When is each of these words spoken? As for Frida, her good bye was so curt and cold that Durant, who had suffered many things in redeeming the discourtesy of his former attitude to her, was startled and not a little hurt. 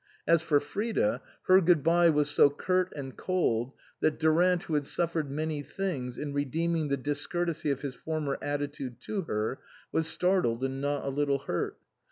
As 0.25 0.41
for 0.41 0.59
Frida, 0.59 1.21
her 1.43 1.61
good 1.61 1.83
bye 1.83 2.09
was 2.09 2.27
so 2.27 2.49
curt 2.49 2.91
and 2.95 3.15
cold 3.15 3.71
that 3.99 4.19
Durant, 4.19 4.63
who 4.63 4.73
had 4.73 4.87
suffered 4.87 5.29
many 5.29 5.61
things 5.61 6.17
in 6.17 6.33
redeeming 6.33 6.87
the 6.87 6.97
discourtesy 6.97 7.69
of 7.69 7.81
his 7.81 7.93
former 7.93 8.39
attitude 8.41 8.99
to 9.01 9.21
her, 9.25 9.59
was 9.91 10.07
startled 10.07 10.63
and 10.63 10.81
not 10.81 11.05
a 11.05 11.09
little 11.09 11.37
hurt. 11.37 11.77